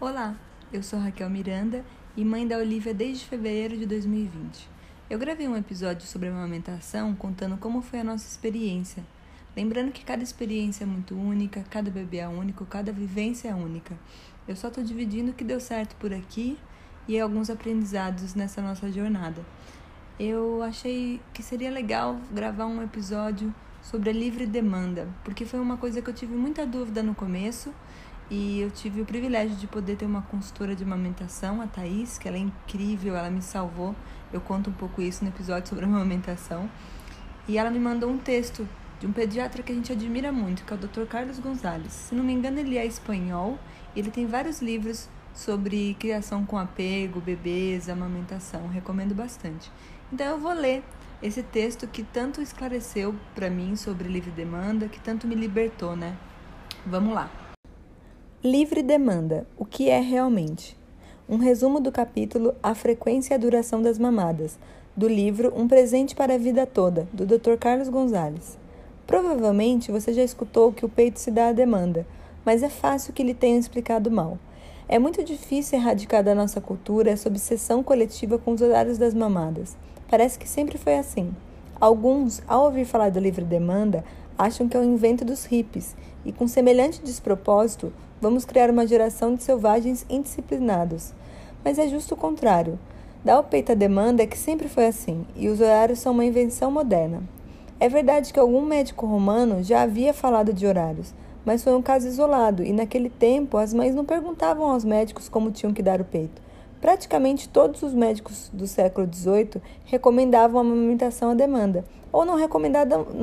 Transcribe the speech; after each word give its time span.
Olá, 0.00 0.34
eu 0.72 0.82
sou 0.82 0.98
Raquel 0.98 1.28
Miranda 1.28 1.84
e 2.16 2.24
mãe 2.24 2.48
da 2.48 2.56
Olivia 2.56 2.94
desde 2.94 3.26
fevereiro 3.26 3.76
de 3.76 3.84
2020. 3.84 4.66
Eu 5.10 5.18
gravei 5.18 5.46
um 5.46 5.54
episódio 5.54 6.06
sobre 6.06 6.30
amamentação 6.30 7.14
contando 7.14 7.58
como 7.58 7.82
foi 7.82 8.00
a 8.00 8.04
nossa 8.04 8.26
experiência. 8.26 9.04
Lembrando 9.54 9.92
que 9.92 10.02
cada 10.02 10.22
experiência 10.22 10.84
é 10.84 10.86
muito 10.86 11.14
única, 11.14 11.62
cada 11.68 11.90
bebê 11.90 12.16
é 12.16 12.26
único, 12.26 12.64
cada 12.64 12.90
vivência 12.90 13.50
é 13.50 13.54
única. 13.54 13.94
Eu 14.48 14.56
só 14.56 14.68
estou 14.68 14.82
dividindo 14.82 15.32
o 15.32 15.34
que 15.34 15.44
deu 15.44 15.60
certo 15.60 15.94
por 15.96 16.14
aqui 16.14 16.56
e 17.06 17.20
alguns 17.20 17.50
aprendizados 17.50 18.34
nessa 18.34 18.62
nossa 18.62 18.90
jornada. 18.90 19.44
Eu 20.18 20.62
achei 20.62 21.20
que 21.34 21.42
seria 21.42 21.70
legal 21.70 22.18
gravar 22.32 22.64
um 22.64 22.82
episódio 22.82 23.54
sobre 23.82 24.08
a 24.08 24.14
livre 24.14 24.46
demanda, 24.46 25.06
porque 25.22 25.44
foi 25.44 25.60
uma 25.60 25.76
coisa 25.76 26.00
que 26.00 26.08
eu 26.08 26.14
tive 26.14 26.34
muita 26.34 26.64
dúvida 26.64 27.02
no 27.02 27.14
começo 27.14 27.70
e 28.30 28.60
eu 28.60 28.70
tive 28.70 29.00
o 29.00 29.04
privilégio 29.04 29.56
de 29.56 29.66
poder 29.66 29.96
ter 29.96 30.06
uma 30.06 30.22
consultora 30.22 30.74
de 30.76 30.84
amamentação, 30.84 31.60
a 31.60 31.66
Thaís, 31.66 32.16
que 32.16 32.28
ela 32.28 32.36
é 32.36 32.40
incrível, 32.40 33.16
ela 33.16 33.30
me 33.30 33.42
salvou. 33.42 33.94
Eu 34.32 34.40
conto 34.40 34.70
um 34.70 34.72
pouco 34.72 35.02
isso 35.02 35.24
no 35.24 35.30
episódio 35.30 35.68
sobre 35.68 35.84
amamentação. 35.86 36.70
E 37.48 37.58
ela 37.58 37.70
me 37.70 37.80
mandou 37.80 38.08
um 38.08 38.18
texto 38.18 38.68
de 39.00 39.06
um 39.06 39.12
pediatra 39.12 39.62
que 39.62 39.72
a 39.72 39.74
gente 39.74 39.90
admira 39.90 40.30
muito, 40.30 40.64
que 40.64 40.72
é 40.72 40.76
o 40.76 40.78
Dr. 40.78 41.06
Carlos 41.08 41.38
Gonzalez. 41.38 41.92
Se 41.92 42.14
não 42.14 42.22
me 42.22 42.32
engano, 42.32 42.60
ele 42.60 42.78
é 42.78 42.86
espanhol 42.86 43.58
ele 43.94 44.10
tem 44.10 44.26
vários 44.26 44.62
livros 44.62 45.08
sobre 45.34 45.94
criação 45.94 46.44
com 46.44 46.58
apego, 46.58 47.20
bebês, 47.20 47.88
amamentação. 47.88 48.68
Recomendo 48.68 49.14
bastante. 49.14 49.70
Então 50.12 50.26
eu 50.26 50.38
vou 50.38 50.52
ler 50.52 50.82
esse 51.22 51.42
texto 51.42 51.86
que 51.86 52.02
tanto 52.02 52.40
esclareceu 52.40 53.14
para 53.34 53.50
mim 53.50 53.76
sobre 53.76 54.08
livre 54.08 54.30
demanda, 54.30 54.88
que 54.88 55.00
tanto 55.00 55.26
me 55.26 55.34
libertou, 55.34 55.96
né? 55.96 56.16
Vamos 56.86 57.14
lá. 57.14 57.30
Livre 58.42 58.82
demanda: 58.82 59.46
o 59.58 59.66
que 59.66 59.90
é 59.90 60.00
realmente? 60.00 60.74
Um 61.28 61.36
resumo 61.36 61.78
do 61.78 61.92
capítulo 61.92 62.54
A 62.62 62.74
Frequência 62.74 63.34
e 63.34 63.36
a 63.36 63.38
Duração 63.38 63.82
das 63.82 63.98
Mamadas, 63.98 64.58
do 64.96 65.06
livro 65.06 65.52
Um 65.54 65.68
Presente 65.68 66.16
para 66.16 66.36
a 66.36 66.38
Vida 66.38 66.64
Toda, 66.64 67.06
do 67.12 67.26
Dr. 67.26 67.58
Carlos 67.60 67.90
Gonzalez. 67.90 68.56
Provavelmente 69.06 69.92
você 69.92 70.14
já 70.14 70.22
escutou 70.22 70.72
que 70.72 70.86
o 70.86 70.88
peito 70.88 71.20
se 71.20 71.30
dá 71.30 71.48
à 71.48 71.52
demanda, 71.52 72.06
mas 72.42 72.62
é 72.62 72.70
fácil 72.70 73.12
que 73.12 73.22
lhe 73.22 73.34
tenham 73.34 73.58
explicado 73.58 74.10
mal. 74.10 74.38
É 74.88 74.98
muito 74.98 75.22
difícil 75.22 75.78
erradicar 75.78 76.24
da 76.24 76.34
nossa 76.34 76.62
cultura 76.62 77.10
essa 77.10 77.28
obsessão 77.28 77.82
coletiva 77.82 78.38
com 78.38 78.52
os 78.52 78.62
horários 78.62 78.96
das 78.96 79.12
mamadas. 79.12 79.76
Parece 80.08 80.38
que 80.38 80.48
sempre 80.48 80.78
foi 80.78 80.96
assim. 80.96 81.30
Alguns, 81.78 82.42
ao 82.48 82.64
ouvir 82.64 82.86
falar 82.86 83.10
do 83.10 83.20
livre 83.20 83.44
demanda, 83.44 84.02
acham 84.38 84.66
que 84.66 84.78
é 84.78 84.80
um 84.80 84.94
invento 84.94 85.26
dos 85.26 85.44
hippies, 85.44 85.94
e 86.24 86.32
com 86.32 86.48
semelhante 86.48 87.02
despropósito, 87.02 87.92
Vamos 88.20 88.44
criar 88.44 88.68
uma 88.68 88.86
geração 88.86 89.34
de 89.34 89.42
selvagens 89.42 90.04
indisciplinados. 90.10 91.14
Mas 91.64 91.78
é 91.78 91.88
justo 91.88 92.12
o 92.12 92.18
contrário. 92.18 92.78
Dar 93.24 93.40
o 93.40 93.44
peito 93.44 93.72
à 93.72 93.74
demanda 93.74 94.22
é 94.22 94.26
que 94.26 94.36
sempre 94.36 94.68
foi 94.68 94.86
assim, 94.86 95.24
e 95.34 95.48
os 95.48 95.58
horários 95.58 96.00
são 96.00 96.12
uma 96.12 96.24
invenção 96.24 96.70
moderna. 96.70 97.22
É 97.78 97.88
verdade 97.88 98.30
que 98.30 98.38
algum 98.38 98.60
médico 98.60 99.06
romano 99.06 99.62
já 99.62 99.80
havia 99.80 100.12
falado 100.12 100.52
de 100.52 100.66
horários, 100.66 101.14
mas 101.46 101.64
foi 101.64 101.74
um 101.74 101.80
caso 101.80 102.08
isolado, 102.08 102.62
e 102.62 102.74
naquele 102.74 103.08
tempo 103.08 103.56
as 103.56 103.72
mães 103.72 103.94
não 103.94 104.04
perguntavam 104.04 104.70
aos 104.70 104.84
médicos 104.84 105.26
como 105.26 105.50
tinham 105.50 105.72
que 105.72 105.82
dar 105.82 105.98
o 105.98 106.04
peito. 106.04 106.42
Praticamente 106.78 107.48
todos 107.48 107.82
os 107.82 107.94
médicos 107.94 108.50
do 108.52 108.66
século 108.66 109.08
XVIII 109.10 109.62
recomendavam 109.86 110.58
a 110.58 110.60
amamentação 110.62 111.30
à 111.30 111.34
demanda, 111.34 111.86
ou 112.12 112.26
não 112.26 112.36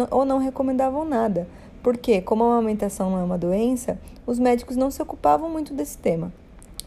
ou 0.10 0.26
não 0.26 0.40
recomendavam 0.40 1.06
nada 1.06 1.48
porque, 1.88 2.20
como 2.20 2.44
a 2.44 2.48
amamentação 2.48 3.10
não 3.10 3.18
é 3.18 3.24
uma 3.24 3.38
doença, 3.38 3.98
os 4.26 4.38
médicos 4.38 4.76
não 4.76 4.92
se 4.92 5.02
ocupavam 5.02 5.50
muito 5.50 5.74
desse 5.74 5.98
tema. 5.98 6.34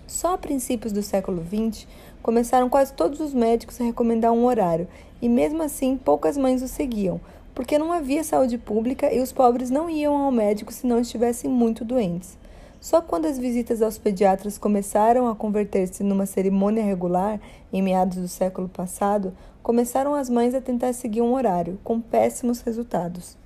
Só 0.07 0.35
a 0.35 0.37
princípios 0.37 0.93
do 0.93 1.03
século 1.03 1.43
XX 1.43 1.87
começaram 2.23 2.69
quase 2.69 2.93
todos 2.93 3.19
os 3.19 3.33
médicos 3.33 3.81
a 3.81 3.85
recomendar 3.85 4.31
um 4.31 4.45
horário, 4.45 4.87
e 5.23 5.27
mesmo 5.27 5.63
assim 5.63 5.97
poucas 5.97 6.37
mães 6.37 6.61
o 6.61 6.69
seguiam, 6.69 7.19
porque 7.55 7.79
não 7.79 7.91
havia 7.91 8.23
saúde 8.23 8.59
pública 8.59 9.11
e 9.11 9.21
os 9.21 9.33
pobres 9.33 9.71
não 9.71 9.89
iam 9.89 10.15
ao 10.15 10.31
médico 10.31 10.71
se 10.71 10.87
não 10.87 11.01
estivessem 11.01 11.51
muito 11.51 11.83
doentes. 11.83 12.37
Só 12.79 13.01
quando 13.01 13.25
as 13.25 13.39
visitas 13.39 13.81
aos 13.81 13.97
pediatras 13.97 14.59
começaram 14.59 15.29
a 15.29 15.35
converter-se 15.35 16.05
numa 16.05 16.27
cerimônia 16.27 16.85
regular, 16.85 17.41
em 17.73 17.81
meados 17.81 18.19
do 18.19 18.29
século 18.29 18.69
passado, 18.69 19.33
começaram 19.63 20.15
as 20.15 20.29
mães 20.29 20.55
a 20.55 20.61
tentar 20.61 20.93
seguir 20.93 21.23
um 21.23 21.33
horário, 21.33 21.81
com 21.83 22.03
péssimos 22.03 22.61
resultados. 22.61 23.41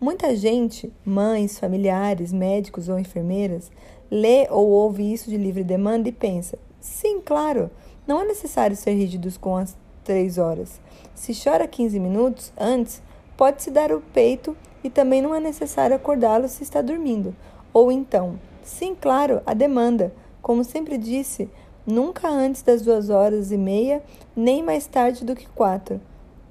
Muita 0.00 0.36
gente, 0.36 0.92
mães, 1.04 1.58
familiares, 1.58 2.32
médicos 2.32 2.88
ou 2.88 3.00
enfermeiras, 3.00 3.68
lê 4.08 4.46
ou 4.48 4.68
ouve 4.68 5.12
isso 5.12 5.28
de 5.28 5.36
livre 5.36 5.64
demanda 5.64 6.08
e 6.08 6.12
pensa: 6.12 6.56
sim, 6.80 7.20
claro, 7.20 7.68
não 8.06 8.20
é 8.20 8.24
necessário 8.24 8.76
ser 8.76 8.92
rígidos 8.92 9.36
com 9.36 9.56
as 9.56 9.76
três 10.04 10.38
horas. 10.38 10.80
Se 11.16 11.34
chora 11.34 11.66
15 11.66 11.98
minutos 11.98 12.52
antes, 12.56 13.02
pode-se 13.36 13.72
dar 13.72 13.90
o 13.90 14.00
peito 14.00 14.56
e 14.84 14.88
também 14.88 15.20
não 15.20 15.34
é 15.34 15.40
necessário 15.40 15.96
acordá-lo 15.96 16.46
se 16.46 16.62
está 16.62 16.80
dormindo. 16.80 17.34
Ou 17.72 17.90
então, 17.90 18.38
sim, 18.62 18.94
claro, 18.94 19.42
a 19.44 19.52
demanda. 19.52 20.14
Como 20.40 20.62
sempre 20.62 20.96
disse, 20.96 21.50
nunca 21.84 22.28
antes 22.28 22.62
das 22.62 22.82
duas 22.82 23.10
horas 23.10 23.50
e 23.50 23.58
meia, 23.58 24.00
nem 24.36 24.62
mais 24.62 24.86
tarde 24.86 25.24
do 25.24 25.34
que 25.34 25.48
quatro. 25.48 26.00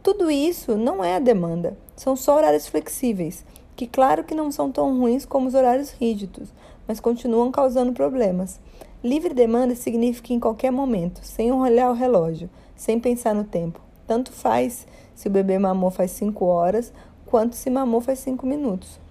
Tudo 0.08 0.32
isso 0.32 0.78
não 0.78 1.04
é 1.04 1.18
a 1.18 1.20
demanda. 1.20 1.78
São 1.94 2.16
só 2.16 2.38
horários 2.38 2.66
flexíveis, 2.66 3.44
que 3.76 3.86
claro 3.86 4.24
que 4.24 4.34
não 4.34 4.50
são 4.54 4.72
tão 4.72 4.98
ruins 4.98 5.26
como 5.26 5.50
os 5.50 5.54
horários 5.54 5.92
rígidos, 5.92 6.48
mas 6.88 7.02
continuam 7.02 7.52
causando 7.52 7.92
problemas. 7.92 8.58
Livre 9.04 9.34
demanda 9.34 9.76
significa 9.76 10.32
em 10.32 10.40
qualquer 10.40 10.72
momento, 10.72 11.20
sem 11.24 11.52
olhar 11.52 11.92
o 11.92 11.94
relógio, 11.94 12.50
sem 12.74 13.02
pensar 13.02 13.36
no 13.36 13.44
tempo. 13.44 13.82
Tanto 14.08 14.32
faz 14.32 14.88
se 15.14 15.28
o 15.28 15.30
bebê 15.30 15.60
mamou 15.60 15.92
faz 15.92 16.12
5 16.12 16.46
horas, 16.46 16.94
quanto 17.26 17.58
se 17.58 17.70
mamou 17.70 18.00
faz 18.00 18.20
5 18.20 18.46
minutos. 18.46 19.02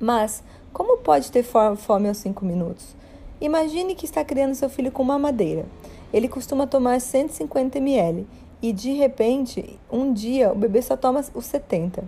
Mas, 0.00 0.42
como 0.72 0.98
pode 0.98 1.30
ter 1.30 1.44
fome 1.44 2.08
aos 2.08 2.18
5 2.18 2.44
minutos? 2.44 2.96
Imagine 3.40 3.94
que 3.94 4.06
está 4.06 4.24
criando 4.24 4.56
seu 4.56 4.68
filho 4.68 4.90
com 4.90 5.04
mamadeira. 5.04 5.66
Ele 6.12 6.26
costuma 6.26 6.66
tomar 6.66 7.00
150 7.00 7.78
ml 7.78 8.26
e 8.62 8.72
de 8.72 8.92
repente, 8.92 9.78
um 9.90 10.12
dia 10.12 10.52
o 10.52 10.54
bebê 10.54 10.82
só 10.82 10.96
toma 10.96 11.24
os 11.34 11.46
70. 11.46 12.04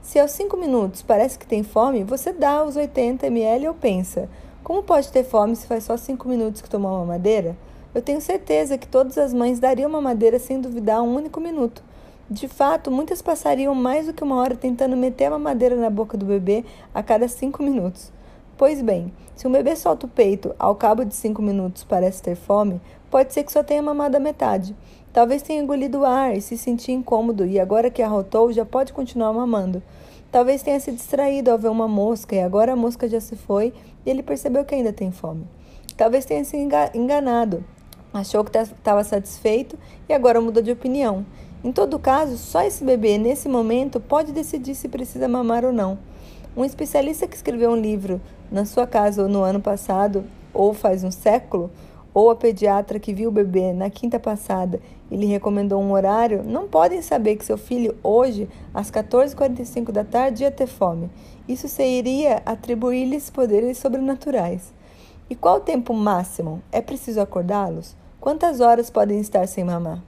Se 0.00 0.18
aos 0.18 0.30
5 0.30 0.56
minutos 0.56 1.02
parece 1.02 1.38
que 1.38 1.46
tem 1.46 1.62
fome, 1.62 2.04
você 2.04 2.32
dá 2.32 2.64
os 2.64 2.76
80 2.76 3.26
ml 3.26 3.68
ou 3.68 3.74
pensa: 3.74 4.28
como 4.64 4.82
pode 4.82 5.10
ter 5.10 5.24
fome 5.24 5.54
se 5.56 5.66
faz 5.66 5.84
só 5.84 5.96
5 5.96 6.28
minutos 6.28 6.62
que 6.62 6.70
tomou 6.70 6.92
uma 6.92 7.04
madeira? 7.04 7.56
Eu 7.94 8.00
tenho 8.00 8.20
certeza 8.20 8.78
que 8.78 8.86
todas 8.86 9.18
as 9.18 9.34
mães 9.34 9.58
dariam 9.58 9.90
uma 9.90 10.00
madeira 10.00 10.38
sem 10.38 10.60
duvidar 10.60 11.02
um 11.02 11.14
único 11.14 11.40
minuto. 11.40 11.82
De 12.30 12.46
fato, 12.46 12.90
muitas 12.90 13.20
passariam 13.20 13.74
mais 13.74 14.06
do 14.06 14.12
que 14.12 14.22
uma 14.22 14.36
hora 14.36 14.54
tentando 14.54 14.96
meter 14.96 15.26
a 15.26 15.30
mamadeira 15.30 15.74
na 15.74 15.90
boca 15.90 16.16
do 16.16 16.24
bebê 16.24 16.64
a 16.94 17.02
cada 17.02 17.26
5 17.26 17.62
minutos. 17.62 18.12
Pois 18.56 18.80
bem, 18.80 19.12
se 19.34 19.48
um 19.48 19.52
bebê 19.52 19.74
solta 19.74 20.06
o 20.06 20.08
peito 20.08 20.54
ao 20.58 20.76
cabo 20.76 21.04
de 21.04 21.14
5 21.14 21.42
minutos 21.42 21.82
parece 21.82 22.22
ter 22.22 22.36
fome, 22.36 22.80
pode 23.10 23.32
ser 23.32 23.42
que 23.42 23.50
só 23.50 23.62
tenha 23.64 23.82
mamado 23.82 24.16
a 24.16 24.20
metade. 24.20 24.76
Talvez 25.12 25.42
tenha 25.42 25.60
engolido 25.60 26.00
o 26.00 26.04
ar 26.04 26.36
e 26.36 26.40
se 26.40 26.56
sentir 26.56 26.92
incômodo 26.92 27.44
e 27.44 27.58
agora 27.58 27.90
que 27.90 28.02
arrotou 28.02 28.52
já 28.52 28.64
pode 28.64 28.92
continuar 28.92 29.32
mamando. 29.32 29.82
Talvez 30.30 30.62
tenha 30.62 30.78
se 30.78 30.92
distraído 30.92 31.50
ao 31.50 31.58
ver 31.58 31.68
uma 31.68 31.88
mosca 31.88 32.36
e 32.36 32.40
agora 32.40 32.72
a 32.72 32.76
mosca 32.76 33.08
já 33.08 33.20
se 33.20 33.34
foi 33.34 33.72
e 34.06 34.10
ele 34.10 34.22
percebeu 34.22 34.64
que 34.64 34.74
ainda 34.74 34.92
tem 34.92 35.10
fome. 35.10 35.44
Talvez 35.96 36.24
tenha 36.24 36.44
se 36.44 36.56
enganado, 36.94 37.64
achou 38.14 38.44
que 38.44 38.56
estava 38.56 39.02
satisfeito 39.02 39.76
e 40.08 40.12
agora 40.12 40.40
mudou 40.40 40.62
de 40.62 40.70
opinião. 40.70 41.26
Em 41.62 41.72
todo 41.72 41.98
caso, 41.98 42.38
só 42.38 42.62
esse 42.62 42.84
bebê, 42.84 43.18
nesse 43.18 43.48
momento, 43.48 44.00
pode 44.00 44.32
decidir 44.32 44.74
se 44.74 44.88
precisa 44.88 45.28
mamar 45.28 45.64
ou 45.64 45.72
não. 45.72 45.98
Um 46.56 46.64
especialista 46.64 47.26
que 47.26 47.36
escreveu 47.36 47.70
um 47.70 47.76
livro 47.76 48.20
na 48.50 48.64
sua 48.64 48.86
casa 48.86 49.22
ou 49.22 49.28
no 49.28 49.42
ano 49.42 49.60
passado, 49.60 50.24
ou 50.54 50.72
faz 50.72 51.04
um 51.04 51.10
século, 51.10 51.70
ou 52.12 52.30
a 52.30 52.36
pediatra 52.36 52.98
que 52.98 53.12
viu 53.12 53.28
o 53.28 53.32
bebê 53.32 53.72
na 53.72 53.88
quinta 53.88 54.18
passada 54.18 54.80
e 55.10 55.16
lhe 55.16 55.26
recomendou 55.26 55.80
um 55.80 55.92
horário, 55.92 56.42
não 56.44 56.68
podem 56.68 57.02
saber 57.02 57.36
que 57.36 57.44
seu 57.44 57.58
filho 57.58 57.96
hoje, 58.02 58.48
às 58.74 58.90
14h45 58.90 59.92
da 59.92 60.04
tarde, 60.04 60.42
ia 60.42 60.50
ter 60.50 60.66
fome. 60.66 61.10
Isso 61.48 61.68
seria 61.68 62.42
atribuir-lhes 62.46 63.30
poderes 63.30 63.78
sobrenaturais. 63.78 64.72
E 65.28 65.34
qual 65.34 65.56
o 65.56 65.60
tempo 65.60 65.94
máximo? 65.94 66.62
É 66.72 66.80
preciso 66.80 67.20
acordá-los? 67.20 67.96
Quantas 68.20 68.60
horas 68.60 68.90
podem 68.90 69.20
estar 69.20 69.46
sem 69.46 69.64
mamar? 69.64 70.02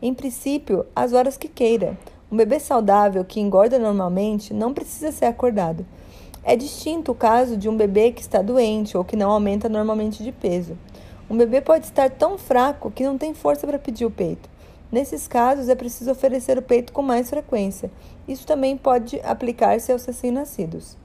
Em 0.00 0.12
princípio, 0.12 0.84
as 0.94 1.12
horas 1.12 1.36
que 1.36 1.48
queira. 1.48 1.98
Um 2.30 2.36
bebê 2.36 2.60
saudável 2.60 3.24
que 3.24 3.40
engorda 3.40 3.78
normalmente 3.78 4.52
não 4.52 4.74
precisa 4.74 5.10
ser 5.12 5.24
acordado. 5.26 5.86
É 6.44 6.54
distinto 6.54 7.12
o 7.12 7.14
caso 7.14 7.56
de 7.56 7.68
um 7.68 7.76
bebê 7.76 8.12
que 8.12 8.20
está 8.20 8.40
doente 8.42 8.96
ou 8.96 9.04
que 9.04 9.16
não 9.16 9.30
aumenta 9.30 9.68
normalmente 9.68 10.22
de 10.22 10.30
peso. 10.30 10.76
Um 11.28 11.36
bebê 11.36 11.60
pode 11.60 11.86
estar 11.86 12.08
tão 12.08 12.38
fraco 12.38 12.90
que 12.90 13.04
não 13.04 13.18
tem 13.18 13.34
força 13.34 13.66
para 13.66 13.78
pedir 13.78 14.04
o 14.04 14.10
peito. 14.10 14.48
Nesses 14.92 15.26
casos, 15.26 15.68
é 15.68 15.74
preciso 15.74 16.12
oferecer 16.12 16.56
o 16.56 16.62
peito 16.62 16.92
com 16.92 17.02
mais 17.02 17.28
frequência. 17.28 17.90
Isso 18.28 18.46
também 18.46 18.76
pode 18.76 19.20
aplicar-se 19.24 19.90
aos 19.90 20.04
recém-nascidos. 20.04 20.96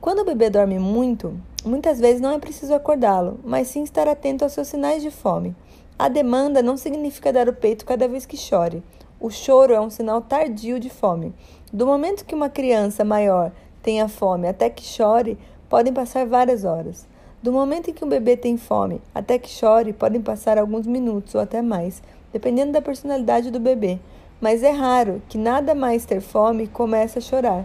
Quando 0.00 0.20
o 0.20 0.24
bebê 0.24 0.50
dorme 0.50 0.78
muito, 0.78 1.34
muitas 1.64 1.98
vezes 1.98 2.20
não 2.20 2.32
é 2.32 2.38
preciso 2.38 2.74
acordá-lo, 2.74 3.40
mas 3.42 3.68
sim 3.68 3.82
estar 3.82 4.06
atento 4.06 4.44
aos 4.44 4.52
seus 4.52 4.68
sinais 4.68 5.02
de 5.02 5.10
fome. 5.10 5.56
A 5.98 6.08
demanda 6.08 6.62
não 6.62 6.76
significa 6.76 7.32
dar 7.32 7.48
o 7.48 7.52
peito 7.52 7.86
cada 7.86 8.06
vez 8.06 8.26
que 8.26 8.36
chore. 8.36 8.82
O 9.18 9.30
choro 9.30 9.72
é 9.72 9.80
um 9.80 9.90
sinal 9.90 10.20
tardio 10.20 10.78
de 10.78 10.90
fome. 10.90 11.34
Do 11.72 11.86
momento 11.86 12.24
que 12.24 12.34
uma 12.34 12.50
criança 12.50 13.04
maior 13.04 13.50
tenha 13.82 14.06
fome 14.06 14.46
até 14.46 14.70
que 14.70 14.84
chore, 14.84 15.38
podem 15.68 15.92
passar 15.92 16.26
várias 16.26 16.64
horas. 16.64 17.06
Do 17.40 17.52
momento 17.52 17.88
em 17.88 17.92
que 17.92 18.04
um 18.04 18.08
bebê 18.08 18.36
tem 18.36 18.56
fome 18.56 19.00
até 19.14 19.38
que 19.38 19.48
chore, 19.48 19.92
podem 19.92 20.20
passar 20.20 20.58
alguns 20.58 20.88
minutos 20.88 21.36
ou 21.36 21.40
até 21.40 21.62
mais, 21.62 22.02
dependendo 22.32 22.72
da 22.72 22.82
personalidade 22.82 23.52
do 23.52 23.60
bebê. 23.60 24.00
Mas 24.40 24.64
é 24.64 24.70
raro 24.70 25.22
que 25.28 25.38
nada 25.38 25.72
mais 25.72 26.04
ter 26.04 26.20
fome 26.20 26.66
comece 26.66 27.18
a 27.18 27.22
chorar. 27.22 27.64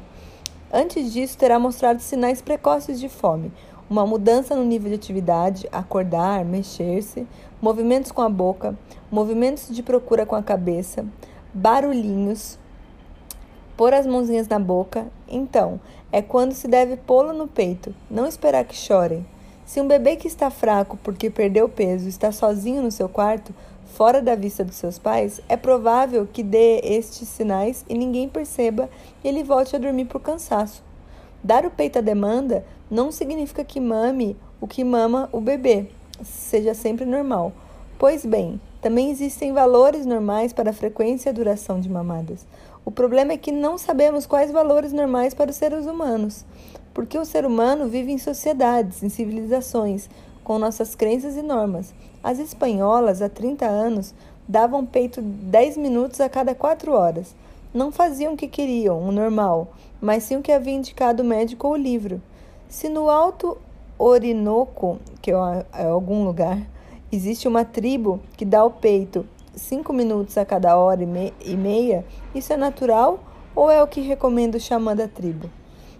Antes 0.72 1.12
disso, 1.12 1.38
terá 1.38 1.58
mostrado 1.58 2.02
sinais 2.02 2.40
precoces 2.40 3.00
de 3.00 3.10
fome, 3.10 3.52
uma 3.90 4.06
mudança 4.06 4.56
no 4.56 4.64
nível 4.64 4.90
de 4.90 4.96
atividade, 4.96 5.68
acordar, 5.72 6.46
mexer-se, 6.46 7.28
movimentos 7.60 8.12
com 8.12 8.22
a 8.22 8.30
boca, 8.30 8.78
movimentos 9.12 9.70
de 9.70 9.81
procura 9.81 10.24
com 10.24 10.36
a 10.36 10.44
cabeça, 10.44 11.04
barulhinhos, 11.52 12.60
pôr 13.75 13.94
as 13.94 14.06
mãozinhas 14.06 14.48
na 14.48 14.60
boca. 14.60 15.08
Então, 15.28 15.80
é 16.12 16.22
quando 16.22 16.54
se 16.54 16.68
deve 16.68 16.96
pô-lo 16.96 17.34
no 17.34 17.48
peito, 17.48 17.94
não 18.10 18.28
esperar 18.28 18.66
que 18.66 18.75
chorem. 18.75 19.25
Se 19.65 19.80
um 19.80 19.88
bebê 19.88 20.15
que 20.15 20.27
está 20.27 20.50
fraco 20.50 20.98
porque 21.04 21.30
perdeu 21.30 21.69
peso 21.69 22.07
está 22.07 22.31
sozinho 22.31 22.81
no 22.81 22.92
seu 22.92 23.07
quarto, 23.07 23.54
fora 23.94 24.21
da 24.21 24.36
vista 24.36 24.63
dos 24.63 24.75
seus 24.75 25.00
pais, 25.00 25.39
é 25.48 25.56
provável 25.56 26.27
que 26.31 26.44
dê 26.44 26.81
estes 26.83 27.27
sinais 27.30 27.86
e 27.88 27.94
ninguém 27.94 28.27
perceba 28.27 28.89
e 29.24 29.27
ele 29.27 29.44
volte 29.44 29.75
a 29.75 29.80
dormir 29.80 30.06
por 30.06 30.19
cansaço. 30.19 30.83
Dar 31.44 31.65
o 31.65 31.71
peito 31.71 32.00
à 32.00 32.01
demanda 32.01 32.65
não 32.89 33.12
significa 33.12 33.63
que 33.63 33.80
mame 33.80 34.36
o 34.60 34.68
que 34.68 34.83
mama 34.83 35.30
o 35.31 35.39
bebê, 35.39 35.88
seja 36.24 36.74
sempre 36.74 37.06
normal. 37.06 37.51
Pois 37.98 38.25
bem, 38.25 38.60
também 38.81 39.12
existem 39.12 39.54
valores 39.54 40.06
normais 40.06 40.51
para 40.51 40.71
a 40.71 40.74
frequência 40.74 41.30
e 41.30 41.31
a 41.31 41.33
duração 41.33 41.80
de 41.80 41.89
mamadas. 41.89 42.45
O 42.83 42.92
problema 42.92 43.31
é 43.31 43.38
que 43.38 43.51
não 43.51 43.77
sabemos 43.77 44.25
quais 44.25 44.51
valores 44.51 44.92
normais 44.92 45.33
para 45.33 45.51
os 45.51 45.56
seres 45.56 45.86
humanos, 45.86 46.44
porque 46.94 47.18
o 47.18 47.25
ser 47.25 47.45
humano 47.45 47.88
vive 47.88 48.12
em 48.12 48.18
sociedades, 48.18 49.01
em 49.04 49.10
civilizações, 49.10 50.10
com 50.44 50.60
nossas 50.60 50.95
crenças 50.95 51.36
e 51.36 51.42
normas. 51.42 51.94
As 52.24 52.40
espanholas, 52.40 53.22
há 53.22 53.30
30 53.30 53.66
anos, 53.66 54.13
davam 54.48 54.86
peito 54.86 55.22
10 55.22 55.78
minutos 55.78 56.19
a 56.22 56.30
cada 56.30 56.54
4 56.54 56.92
horas. 56.92 57.36
Não 57.74 57.92
faziam 57.92 58.34
o 58.34 58.38
que 58.38 58.48
queriam, 58.48 59.01
o 59.01 59.12
normal, 59.12 59.74
mas 60.00 60.24
sim 60.24 60.36
o 60.36 60.42
que 60.42 60.51
havia 60.51 60.74
indicado 60.74 61.24
o 61.24 61.25
médico 61.25 61.68
ou 61.68 61.74
o 61.74 61.78
livro. 61.78 62.22
Se 62.69 62.90
no 62.90 63.10
Alto 63.10 63.57
Orinoco, 63.98 65.00
que 65.22 65.31
é 65.31 65.86
algum 65.86 66.24
lugar, 66.24 66.60
existe 67.12 67.48
uma 67.48 67.66
tribo 67.66 68.19
que 68.38 68.46
dá 68.46 68.63
o 68.63 68.72
peito 68.72 69.25
cinco 69.56 69.94
minutos 69.94 70.38
a 70.38 70.46
cada 70.46 70.75
hora 70.78 71.04
e, 71.04 71.56
meia, 71.56 72.06
isso 72.34 72.51
é 72.51 72.57
natural 72.57 73.19
ou 73.56 73.69
é 73.69 73.81
o 73.81 73.88
que 73.88 74.01
recomenda 74.01 74.57
o 74.57 74.62
xamã 74.62 74.96
da 74.96 75.07
tribo? 75.07 75.50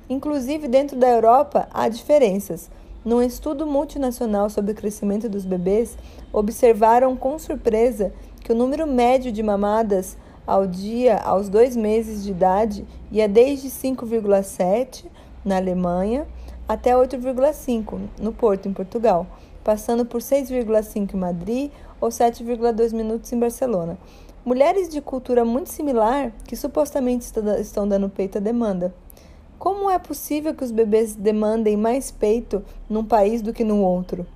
Inclusive, 0.10 0.68
dentro 0.68 0.98
da 0.98 1.10
Europa, 1.10 1.68
há 1.74 1.88
diferenças. 1.88 2.70
Num 3.04 3.22
estudo 3.22 3.66
multinacional 3.66 4.50
sobre 4.50 4.72
o 4.72 4.76
crescimento 4.76 5.28
dos 5.28 5.46
bebês, 5.46 5.98
observaram 6.32 7.16
com 7.16 7.38
surpresa 7.38 8.14
que 8.42 8.52
o 8.52 8.56
número 8.56 8.88
médio 8.88 9.32
de 9.32 9.44
mamadas 9.44 10.18
ao 10.46 10.68
dia 10.68 11.18
aos 11.18 11.50
dois 11.50 11.76
meses 11.76 12.24
de 12.24 12.32
idade 12.32 12.86
ia 13.12 13.28
desde 13.28 13.70
5,7 13.70 15.06
na 15.44 15.58
Alemanha 15.58 16.28
até 16.68 16.94
8,5 16.94 18.00
no 18.20 18.34
Porto, 18.34 18.68
em 18.68 18.74
Portugal 18.74 19.28
passando 19.64 20.06
por 20.06 20.22
6,5 20.22 21.14
em 21.14 21.18
Madrid 21.18 21.72
ou 22.02 22.10
7,2 22.10 22.94
minutos 22.94 23.32
em 23.32 23.40
Barcelona. 23.40 23.98
Mulheres 24.46 24.90
de 24.90 25.00
cultura 25.00 25.46
muito 25.46 25.70
similar 25.70 26.34
que 26.46 26.56
supostamente 26.56 27.26
estão 27.60 27.88
dando 27.88 28.10
peito 28.10 28.38
à 28.38 28.42
demanda. 28.42 28.94
Como 29.64 29.90
é 29.90 29.98
possível 29.98 30.54
que 30.54 30.66
os 30.66 30.72
bebês 30.72 31.16
demandem 31.16 31.78
mais 31.78 32.12
peito 32.12 32.62
num 32.90 33.06
país 33.06 33.42
do 33.42 33.54
que 33.54 33.64
no 33.64 33.82
outro? 33.82 34.28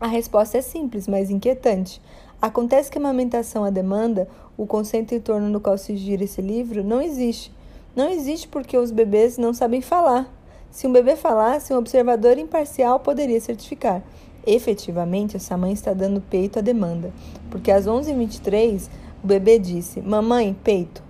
A 0.00 0.06
resposta 0.06 0.56
é 0.56 0.62
simples, 0.62 1.06
mas 1.06 1.28
inquietante. 1.28 2.00
Acontece 2.40 2.90
que 2.90 2.96
a 2.96 3.00
amamentação 3.02 3.62
à 3.62 3.68
demanda, 3.68 4.26
o 4.56 4.64
conceito 4.64 5.14
em 5.14 5.20
torno 5.20 5.52
do 5.52 5.60
qual 5.60 5.76
se 5.76 5.94
gira 5.98 6.24
esse 6.24 6.40
livro, 6.40 6.82
não 6.82 7.02
existe. 7.02 7.52
Não 7.94 8.08
existe 8.08 8.48
porque 8.48 8.74
os 8.78 8.90
bebês 8.90 9.36
não 9.36 9.52
sabem 9.52 9.82
falar. 9.82 10.32
Se 10.70 10.86
um 10.86 10.92
bebê 10.92 11.14
falasse, 11.14 11.74
um 11.74 11.76
observador 11.76 12.38
imparcial 12.38 12.98
poderia 13.00 13.42
certificar. 13.42 14.02
Efetivamente, 14.46 15.36
essa 15.36 15.58
mãe 15.58 15.74
está 15.74 15.92
dando 15.92 16.22
peito 16.22 16.58
à 16.58 16.62
demanda, 16.62 17.12
porque 17.50 17.70
às 17.70 17.84
11h23 17.84 18.88
o 19.22 19.26
bebê 19.26 19.58
disse: 19.58 20.00
Mamãe, 20.00 20.56
peito. 20.64 21.02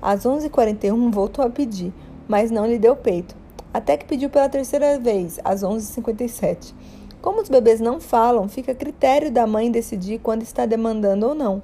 Às 0.00 0.24
11h41 0.24 1.10
voltou 1.10 1.44
a 1.44 1.50
pedir, 1.50 1.92
mas 2.30 2.48
não 2.48 2.64
lhe 2.64 2.78
deu 2.78 2.94
peito, 2.94 3.34
até 3.74 3.96
que 3.96 4.04
pediu 4.04 4.30
pela 4.30 4.48
terceira 4.48 4.96
vez, 5.00 5.40
às 5.42 5.64
11h57. 5.64 6.72
Como 7.20 7.42
os 7.42 7.48
bebês 7.48 7.80
não 7.80 7.98
falam, 7.98 8.48
fica 8.48 8.70
a 8.70 8.74
critério 8.74 9.32
da 9.32 9.48
mãe 9.48 9.68
decidir 9.68 10.20
quando 10.20 10.42
está 10.42 10.64
demandando 10.64 11.26
ou 11.26 11.34
não. 11.34 11.60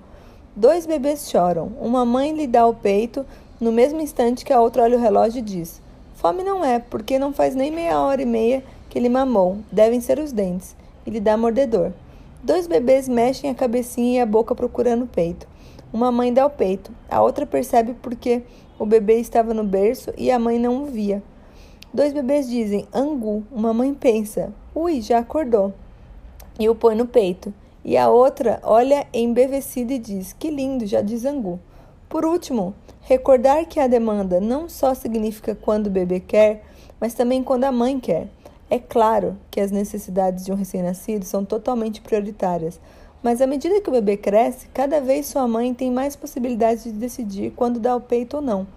Dois 0.57 0.85
bebês 0.85 1.31
choram. 1.31 1.71
Uma 1.81 2.05
mãe 2.05 2.33
lhe 2.33 2.49
dá 2.49 2.67
o 2.67 2.75
peito 2.75 3.25
no 3.61 3.71
mesmo 3.71 4.01
instante 4.01 4.45
que 4.45 4.53
a 4.53 4.61
outra 4.61 4.83
olha 4.83 4.99
o 4.99 5.01
relógio 5.01 5.39
e 5.39 5.43
diz: 5.43 5.81
Fome 6.17 6.43
não 6.43 6.65
é, 6.65 6.81
porque 6.81 7.17
não 7.17 7.33
faz 7.33 7.55
nem 7.55 7.71
meia 7.71 8.01
hora 8.01 8.21
e 8.21 8.27
meia 8.27 8.65
que 8.91 8.99
ele 8.99 9.09
mamou. 9.09 9.59
Devem 9.71 10.01
ser 10.01 10.19
os 10.19 10.33
dentes 10.33 10.75
e 11.07 11.11
lhe 11.11 11.21
dá 11.21 11.37
mordedor. 11.37 11.93
Dois 12.43 12.67
bebês 12.67 13.09
mexem 13.09 13.51
a 13.51 13.55
cabecinha 13.55 14.19
e 14.19 14.21
a 14.21 14.27
boca 14.27 14.53
procurando 14.53 15.05
o 15.05 15.07
peito. 15.07 15.47
Uma 15.93 16.11
mãe 16.11 16.35
dá 16.35 16.45
o 16.45 16.51
peito, 16.51 16.91
a 17.09 17.23
outra 17.23 17.47
percebe 17.47 17.95
porque 18.03 18.43
o 18.79 18.87
bebê 18.87 19.19
estava 19.21 19.55
no 19.55 19.65
berço 19.65 20.13
e 20.17 20.31
a 20.31 20.39
mãe 20.39 20.59
não 20.59 20.83
o 20.83 20.87
via. 20.87 21.23
Dois 21.93 22.13
bebês 22.13 22.49
dizem 22.49 22.87
angu, 22.93 23.43
uma 23.51 23.73
mãe 23.73 23.95
pensa, 23.95 24.53
ui, 24.75 25.01
já 25.01 25.19
acordou, 25.19 25.73
e 26.59 26.69
o 26.69 26.75
põe 26.75 26.95
no 26.95 27.07
peito. 27.07 27.53
E 27.85 27.97
a 27.97 28.11
outra 28.11 28.59
olha 28.65 29.07
embevecida 29.15 29.95
e 29.95 29.99
diz, 29.99 30.33
que 30.33 30.51
lindo, 30.51 30.85
já 30.85 31.01
diz 31.01 31.25
angu. 31.25 31.61
Por 32.09 32.25
último, 32.25 32.75
recordar 33.01 33.65
que 33.67 33.79
a 33.79 33.87
demanda 33.87 34.41
não 34.41 34.69
só 34.69 34.93
significa 34.93 35.55
quando 35.55 35.87
o 35.87 35.91
bebê 35.91 36.19
quer, 36.19 36.65
mas 37.01 37.15
também 37.15 37.43
quando 37.43 37.65
a 37.65 37.73
mãe 37.73 38.01
quer. 38.01 38.29
É 38.69 38.79
claro 38.81 39.37
que 39.51 39.61
as 39.61 39.71
necessidades 39.71 40.45
de 40.45 40.51
um 40.51 40.57
recém-nascido 40.57 41.25
são 41.25 41.45
totalmente 41.45 42.01
prioritárias, 42.01 42.81
mas 43.27 43.41
à 43.41 43.47
medida 43.49 43.81
que 43.81 43.89
o 43.89 43.93
bebê 43.93 44.17
cresce, 44.17 44.69
cada 44.69 45.01
vez 45.01 45.27
sua 45.27 45.49
mãe 45.49 45.75
tem 45.75 45.91
mais 45.91 46.15
possibilidades 46.15 46.85
de 46.85 46.93
decidir 46.93 47.51
quando 47.57 47.81
dar 47.81 47.97
o 47.97 48.01
peito 48.01 48.37
ou 48.37 48.41
não. 48.41 48.69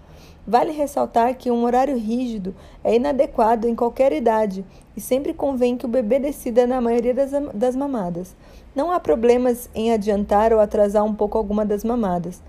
Vale 0.44 0.72
ressaltar 0.72 1.36
que 1.36 1.52
um 1.52 1.62
horário 1.62 1.96
rígido 1.96 2.52
é 2.82 2.96
inadequado 2.96 3.68
em 3.68 3.76
qualquer 3.76 4.12
idade 4.12 4.64
e 4.96 5.00
sempre 5.00 5.32
convém 5.32 5.76
que 5.76 5.86
o 5.86 5.88
bebê 5.88 6.18
decida 6.18 6.66
na 6.66 6.80
maioria 6.80 7.14
das, 7.14 7.30
das 7.54 7.76
mamadas. 7.76 8.34
Não 8.74 8.90
há 8.90 8.98
problemas 8.98 9.70
em 9.72 9.92
adiantar 9.92 10.52
ou 10.52 10.58
atrasar 10.58 11.04
um 11.04 11.14
pouco 11.14 11.38
alguma 11.38 11.64
das 11.64 11.84
mamadas. 11.84 12.42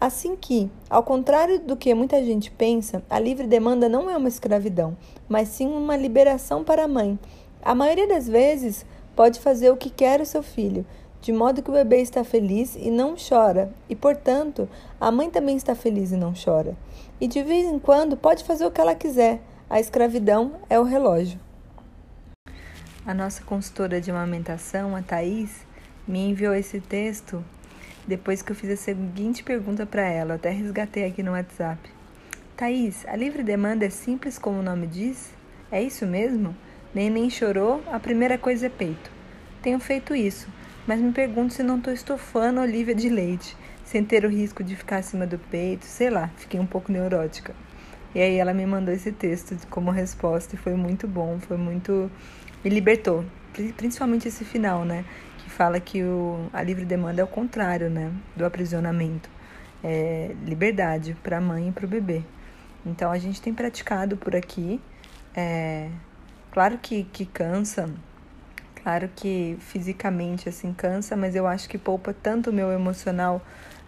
Assim 0.00 0.36
que, 0.36 0.70
ao 0.88 1.02
contrário 1.02 1.58
do 1.58 1.76
que 1.76 1.92
muita 1.92 2.22
gente 2.22 2.52
pensa, 2.52 3.02
a 3.10 3.18
livre 3.18 3.48
demanda 3.48 3.88
não 3.88 4.08
é 4.08 4.16
uma 4.16 4.28
escravidão, 4.28 4.96
mas 5.28 5.48
sim 5.48 5.66
uma 5.66 5.96
liberação 5.96 6.62
para 6.62 6.84
a 6.84 6.88
mãe. 6.88 7.18
A 7.60 7.74
maioria 7.74 8.06
das 8.06 8.28
vezes 8.28 8.86
pode 9.16 9.40
fazer 9.40 9.72
o 9.72 9.76
que 9.76 9.90
quer 9.90 10.20
o 10.20 10.24
seu 10.24 10.44
filho, 10.44 10.86
de 11.20 11.32
modo 11.32 11.62
que 11.62 11.70
o 11.70 11.74
bebê 11.74 12.00
está 12.00 12.22
feliz 12.24 12.76
e 12.76 12.90
não 12.90 13.16
chora, 13.16 13.72
e 13.88 13.96
portanto, 13.96 14.68
a 15.00 15.10
mãe 15.10 15.30
também 15.30 15.56
está 15.56 15.74
feliz 15.74 16.12
e 16.12 16.16
não 16.16 16.32
chora. 16.32 16.76
E 17.20 17.26
de 17.26 17.42
vez 17.42 17.66
em 17.66 17.78
quando 17.78 18.16
pode 18.16 18.44
fazer 18.44 18.64
o 18.64 18.70
que 18.70 18.80
ela 18.80 18.94
quiser. 18.94 19.40
A 19.70 19.78
escravidão 19.78 20.52
é 20.70 20.80
o 20.80 20.82
relógio. 20.82 21.38
A 23.04 23.12
nossa 23.12 23.42
consultora 23.42 24.00
de 24.00 24.10
amamentação, 24.10 24.96
a 24.96 25.02
Thaís, 25.02 25.66
me 26.06 26.30
enviou 26.30 26.54
esse 26.54 26.80
texto 26.80 27.44
depois 28.08 28.40
que 28.40 28.50
eu 28.50 28.56
fiz 28.56 28.70
a 28.70 28.76
seguinte 28.76 29.44
pergunta 29.44 29.84
para 29.84 30.00
ela, 30.00 30.30
eu 30.30 30.36
até 30.36 30.48
resgatei 30.48 31.04
aqui 31.04 31.22
no 31.22 31.32
WhatsApp. 31.32 31.78
Thaís, 32.56 33.06
a 33.06 33.14
livre 33.14 33.42
demanda 33.42 33.84
é 33.84 33.90
simples 33.90 34.38
como 34.38 34.60
o 34.60 34.62
nome 34.62 34.86
diz? 34.86 35.30
É 35.70 35.82
isso 35.82 36.06
mesmo? 36.06 36.56
Neném 36.94 37.28
chorou, 37.28 37.82
a 37.92 38.00
primeira 38.00 38.38
coisa 38.38 38.64
é 38.64 38.70
peito. 38.70 39.10
Tenho 39.60 39.78
feito 39.78 40.14
isso, 40.14 40.48
mas 40.88 41.00
me 41.00 41.12
pergunto 41.12 41.52
se 41.52 41.62
não 41.62 41.76
estou 41.76 41.92
estofando 41.92 42.62
Olivia 42.62 42.94
de 42.94 43.10
leite, 43.10 43.54
sem 43.84 44.02
ter 44.02 44.24
o 44.24 44.28
risco 44.28 44.64
de 44.64 44.74
ficar 44.74 44.96
acima 44.96 45.26
do 45.26 45.38
peito, 45.38 45.84
sei 45.84 46.08
lá, 46.08 46.30
fiquei 46.38 46.58
um 46.58 46.66
pouco 46.66 46.90
neurótica. 46.90 47.54
E 48.14 48.22
aí 48.22 48.36
ela 48.36 48.54
me 48.54 48.64
mandou 48.64 48.94
esse 48.94 49.12
texto 49.12 49.54
como 49.68 49.90
resposta 49.90 50.54
e 50.54 50.58
foi 50.58 50.74
muito 50.74 51.06
bom, 51.06 51.38
foi 51.38 51.58
muito. 51.58 52.10
me 52.64 52.70
libertou. 52.70 53.22
Principalmente 53.76 54.28
esse 54.28 54.46
final, 54.46 54.84
né? 54.84 55.04
fala 55.46 55.78
que 55.78 56.02
o, 56.02 56.48
a 56.52 56.62
livre 56.62 56.84
demanda 56.86 57.20
é 57.20 57.24
o 57.24 57.26
contrário 57.26 57.90
né, 57.90 58.10
do 58.34 58.46
aprisionamento. 58.46 59.28
É 59.84 60.34
liberdade 60.44 61.16
para 61.22 61.36
a 61.36 61.40
mãe 61.40 61.68
e 61.68 61.72
para 61.72 61.84
o 61.84 61.88
bebê. 61.88 62.22
Então 62.86 63.10
a 63.10 63.18
gente 63.18 63.42
tem 63.42 63.52
praticado 63.52 64.16
por 64.16 64.34
aqui 64.34 64.80
é, 65.34 65.90
Claro 66.50 66.78
que, 66.78 67.04
que 67.04 67.26
cansa, 67.26 67.88
claro 68.88 69.10
que 69.14 69.54
fisicamente 69.60 70.48
assim 70.48 70.72
cansa, 70.72 71.14
mas 71.14 71.36
eu 71.36 71.46
acho 71.46 71.68
que 71.68 71.76
poupa 71.76 72.14
tanto 72.14 72.48
o 72.48 72.52
meu 72.54 72.72
emocional 72.72 73.42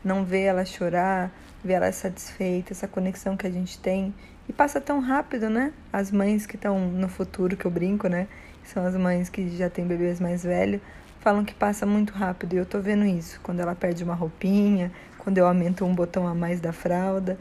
não 0.04 0.26
ver 0.26 0.42
ela 0.42 0.62
chorar, 0.62 1.32
ver 1.64 1.74
ela 1.74 1.90
satisfeita, 1.90 2.74
essa 2.74 2.86
conexão 2.86 3.34
que 3.34 3.46
a 3.46 3.50
gente 3.50 3.78
tem. 3.78 4.12
E 4.46 4.52
passa 4.52 4.78
tão 4.78 5.00
rápido, 5.00 5.48
né? 5.48 5.72
As 5.90 6.12
mães 6.12 6.44
que 6.44 6.56
estão 6.56 6.78
no 6.78 7.08
futuro, 7.08 7.56
que 7.56 7.64
eu 7.64 7.70
brinco, 7.70 8.08
né? 8.08 8.28
São 8.62 8.84
as 8.84 8.94
mães 8.94 9.30
que 9.30 9.48
já 9.56 9.70
têm 9.70 9.86
bebês 9.86 10.20
mais 10.20 10.44
velhos, 10.44 10.82
falam 11.20 11.46
que 11.46 11.54
passa 11.54 11.86
muito 11.86 12.12
rápido. 12.12 12.52
E 12.52 12.56
eu 12.58 12.66
tô 12.66 12.78
vendo 12.78 13.06
isso. 13.06 13.40
Quando 13.42 13.60
ela 13.60 13.74
perde 13.74 14.04
uma 14.04 14.14
roupinha, 14.14 14.92
quando 15.16 15.38
eu 15.38 15.46
aumento 15.46 15.82
um 15.82 15.94
botão 15.94 16.28
a 16.28 16.34
mais 16.34 16.60
da 16.60 16.74
fralda, 16.74 17.38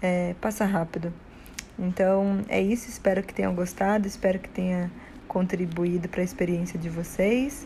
é, 0.00 0.36
passa 0.40 0.64
rápido. 0.64 1.12
Então 1.76 2.44
é 2.48 2.60
isso. 2.60 2.88
Espero 2.88 3.20
que 3.20 3.34
tenham 3.34 3.52
gostado, 3.52 4.06
espero 4.06 4.38
que 4.38 4.48
tenha 4.48 4.88
contribuído 5.30 6.08
para 6.08 6.22
a 6.22 6.24
experiência 6.24 6.76
de 6.76 6.88
vocês. 6.88 7.64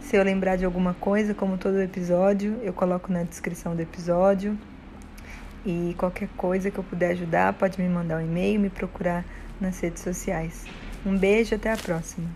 Se 0.00 0.14
eu 0.16 0.22
lembrar 0.22 0.54
de 0.54 0.64
alguma 0.64 0.94
coisa, 0.94 1.34
como 1.34 1.58
todo 1.58 1.80
episódio, 1.80 2.56
eu 2.62 2.72
coloco 2.72 3.12
na 3.12 3.24
descrição 3.24 3.74
do 3.74 3.82
episódio. 3.82 4.56
E 5.66 5.94
qualquer 5.98 6.28
coisa 6.36 6.70
que 6.70 6.78
eu 6.78 6.84
puder 6.84 7.10
ajudar, 7.10 7.52
pode 7.54 7.82
me 7.82 7.88
mandar 7.88 8.18
um 8.18 8.24
e-mail, 8.24 8.60
me 8.60 8.70
procurar 8.70 9.24
nas 9.60 9.80
redes 9.80 10.02
sociais. 10.02 10.64
Um 11.04 11.18
beijo, 11.18 11.56
até 11.56 11.72
a 11.72 11.76
próxima. 11.76 12.28